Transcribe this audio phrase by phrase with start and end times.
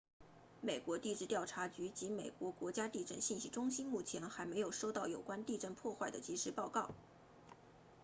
[0.61, 6.89] 美国地质调查局 usgs 及美国国家地震信息中心目前还没有收到有关地震破坏的即时报告